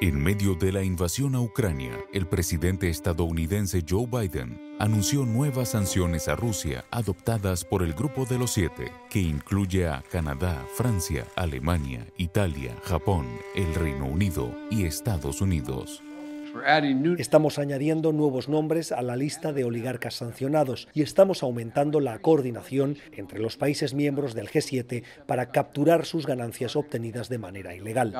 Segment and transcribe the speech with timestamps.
[0.00, 6.28] En medio de la invasión a Ucrania, el presidente estadounidense Joe Biden anunció nuevas sanciones
[6.28, 12.06] a Rusia adoptadas por el Grupo de los Siete, que incluye a Canadá, Francia, Alemania,
[12.16, 13.26] Italia, Japón,
[13.56, 16.00] el Reino Unido y Estados Unidos.
[17.18, 22.98] Estamos añadiendo nuevos nombres a la lista de oligarcas sancionados y estamos aumentando la coordinación
[23.10, 28.14] entre los países miembros del G7 para capturar sus ganancias obtenidas de manera ilegal.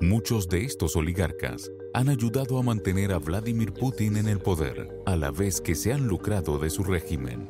[0.00, 5.16] Muchos de estos oligarcas han ayudado a mantener a Vladimir Putin en el poder, a
[5.16, 7.48] la vez que se han lucrado de su régimen.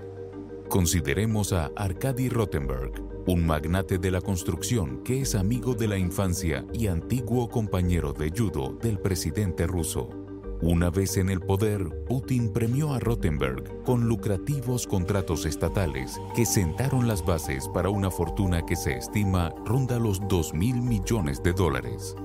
[0.69, 2.93] Consideremos a Arkady Rottenberg,
[3.27, 8.31] un magnate de la construcción que es amigo de la infancia y antiguo compañero de
[8.31, 10.26] judo del presidente ruso.
[10.63, 17.07] Una vez en el poder, Putin premió a Rottenberg con lucrativos contratos estatales que sentaron
[17.07, 22.17] las bases para una fortuna que se estima ronda los 2 mil millones de dólares.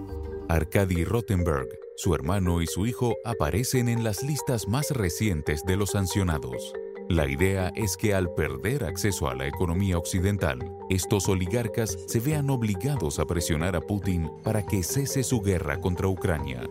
[0.47, 5.91] Arkady Rottenberg, su hermano y su hijo aparecen en las listas más recientes de los
[5.91, 6.74] sancionados.
[7.09, 10.59] La idea es que al perder acceso a la economía occidental,
[10.90, 16.08] estos oligarcas se vean obligados a presionar a Putin para que cese su guerra contra
[16.08, 16.64] Ucrania.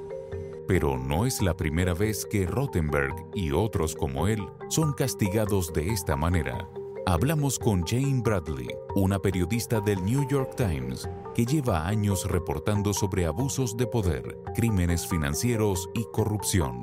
[0.70, 4.38] Pero no es la primera vez que Rottenberg y otros como él
[4.68, 6.68] son castigados de esta manera.
[7.06, 13.26] Hablamos con Jane Bradley, una periodista del New York Times que lleva años reportando sobre
[13.26, 14.22] abusos de poder,
[14.54, 16.82] crímenes financieros y corrupción.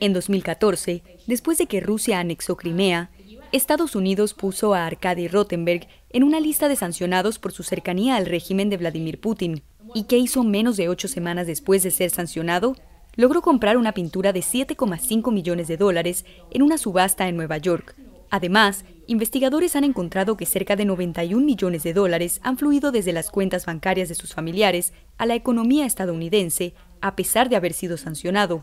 [0.00, 3.12] En 2014, después de que Rusia anexó Crimea,
[3.52, 8.26] Estados Unidos puso a Arkady Rottenberg en una lista de sancionados por su cercanía al
[8.26, 9.62] régimen de Vladimir Putin,
[9.94, 12.74] y que hizo menos de ocho semanas después de ser sancionado,
[13.16, 17.96] logró comprar una pintura de 7,5 millones de dólares en una subasta en Nueva York.
[18.30, 23.30] Además, investigadores han encontrado que cerca de 91 millones de dólares han fluido desde las
[23.30, 28.62] cuentas bancarias de sus familiares a la economía estadounidense, a pesar de haber sido sancionado.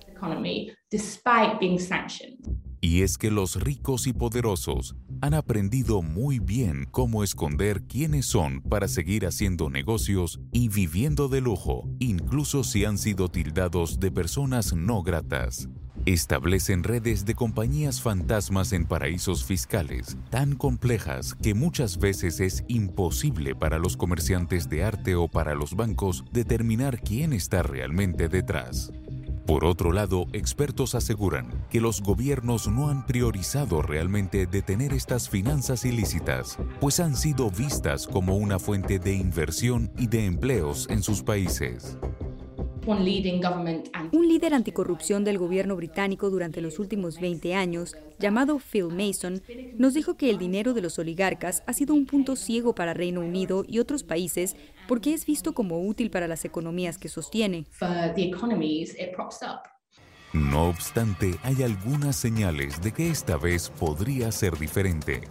[2.85, 8.61] Y es que los ricos y poderosos han aprendido muy bien cómo esconder quiénes son
[8.61, 14.75] para seguir haciendo negocios y viviendo de lujo, incluso si han sido tildados de personas
[14.75, 15.67] no gratas.
[16.05, 23.55] Establecen redes de compañías fantasmas en paraísos fiscales tan complejas que muchas veces es imposible
[23.55, 28.91] para los comerciantes de arte o para los bancos determinar quién está realmente detrás.
[29.45, 35.85] Por otro lado, expertos aseguran que los gobiernos no han priorizado realmente detener estas finanzas
[35.85, 41.21] ilícitas, pues han sido vistas como una fuente de inversión y de empleos en sus
[41.21, 41.97] países.
[42.87, 49.41] Un líder anticorrupción del gobierno británico durante los últimos 20 años, llamado Phil Mason,
[49.77, 53.21] nos dijo que el dinero de los oligarcas ha sido un punto ciego para Reino
[53.21, 54.55] Unido y otros países
[54.87, 57.65] porque es visto como útil para las economías que sostiene.
[60.33, 65.21] No obstante, hay algunas señales de que esta vez podría ser diferente.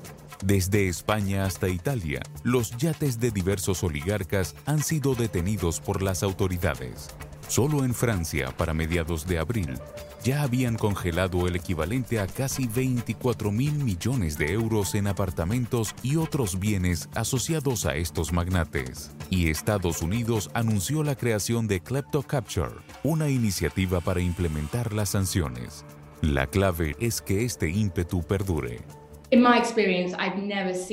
[0.45, 7.15] Desde España hasta Italia, los yates de diversos oligarcas han sido detenidos por las autoridades.
[7.49, 9.79] Solo en Francia, para mediados de abril,
[10.25, 16.17] ya habían congelado el equivalente a casi 24 mil millones de euros en apartamentos y
[16.17, 19.11] otros bienes asociados a estos magnates.
[19.29, 25.85] Y Estados Unidos anunció la creación de Klepto Capture, una iniciativa para implementar las sanciones.
[26.23, 28.81] La clave es que este ímpetu perdure.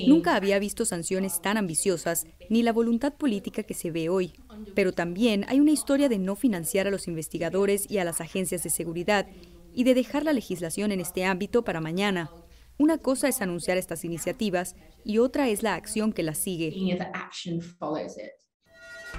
[0.08, 4.34] Nunca había visto sanciones tan ambiciosas ni la voluntad política que se ve hoy.
[4.76, 8.64] Pero también hay una historia de no financiar a los investigadores y a las agencias
[8.64, 9.28] de seguridad
[9.74, 12.30] y de dejar la legislación en este ámbito para mañana.
[12.78, 16.72] Una cosa es anunciar estas iniciativas y otra es la acción que las sigue.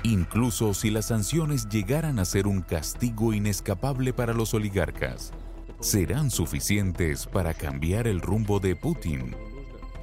[0.05, 5.33] Incluso si las sanciones llegaran a ser un castigo inescapable para los oligarcas,
[5.82, 9.34] ¿serán suficientes para cambiar el rumbo de Putin?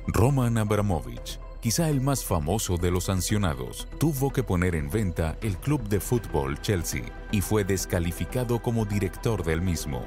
[0.07, 5.57] Roman Abramovich, quizá el más famoso de los sancionados, tuvo que poner en venta el
[5.57, 10.03] club de fútbol Chelsea y fue descalificado como director del mismo.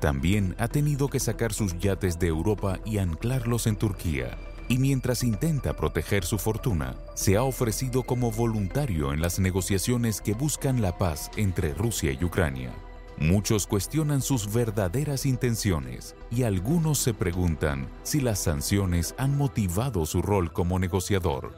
[0.00, 4.38] También ha tenido que sacar sus yates de Europa y anclarlos en Turquía.
[4.68, 10.32] Y mientras intenta proteger su fortuna, se ha ofrecido como voluntario en las negociaciones que
[10.32, 12.72] buscan la paz entre Rusia y Ucrania.
[13.20, 20.22] Muchos cuestionan sus verdaderas intenciones y algunos se preguntan si las sanciones han motivado su
[20.22, 21.54] rol como negociador.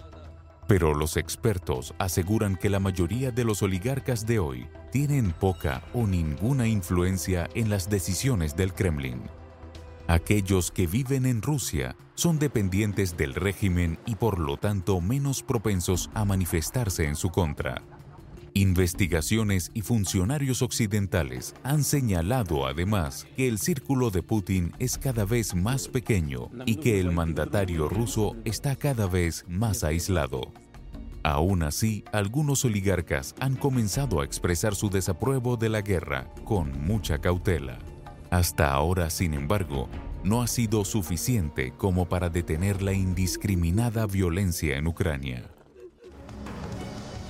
[0.66, 6.08] Pero los expertos aseguran que la mayoría de los oligarcas de hoy tienen poca o
[6.08, 9.22] ninguna influencia en las decisiones del Kremlin.
[10.08, 16.10] Aquellos que viven en Rusia son dependientes del régimen y por lo tanto menos propensos
[16.12, 17.82] a manifestarse en su contra.
[18.54, 25.54] Investigaciones y funcionarios occidentales han señalado además que el círculo de Putin es cada vez
[25.54, 30.52] más pequeño y que el mandatario ruso está cada vez más aislado.
[31.22, 37.20] Aún así, algunos oligarcas han comenzado a expresar su desapruebo de la guerra con mucha
[37.20, 37.78] cautela.
[38.30, 39.88] Hasta ahora, sin embargo,
[40.24, 45.51] no ha sido suficiente como para detener la indiscriminada violencia en Ucrania.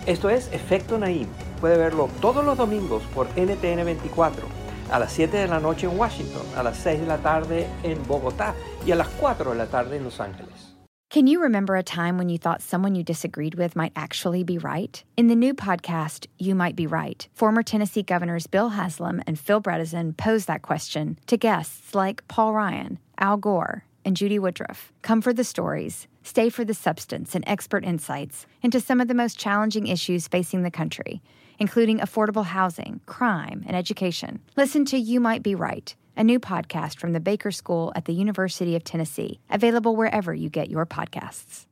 [0.07, 1.29] Esto es Efecto Naim.
[1.61, 4.45] Puede verlo todos los domingos por NTN 24,
[4.91, 8.05] a las 7 de la noche en Washington, a las 6 de la tarde en
[8.09, 8.53] Bogotá
[8.85, 10.75] y a las 4 de la tarde en Los Ángeles.
[11.09, 14.59] Can you remember a time when you thought someone you disagreed with might actually be
[14.59, 15.05] right?
[15.17, 19.61] In the new podcast, You Might Be Right, former Tennessee governors Bill Haslam and Phil
[19.61, 24.91] Bredesen pose that question to guests like Paul Ryan, Al Gore, and Judy Woodruff.
[25.03, 29.15] Come for the stories, stay for the substance and expert insights into some of the
[29.15, 31.23] most challenging issues facing the country,
[31.59, 34.41] including affordable housing, crime, and education.
[34.57, 38.13] Listen to You Might Be Right a new podcast from the Baker School at the
[38.13, 41.67] University of Tennessee, available wherever you get your podcasts.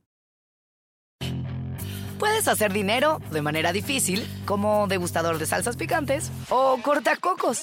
[2.19, 7.63] Puedes hacer dinero de manera difícil, como degustador de salsas picantes, o cortacocos,